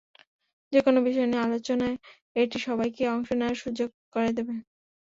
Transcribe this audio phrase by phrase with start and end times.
[0.73, 1.95] যেকোনো বিষয় নিয়ে আলোচনায়
[2.35, 4.55] এটি সবাইকে অংশ নেওয়ার সুযোগ করে দেবে।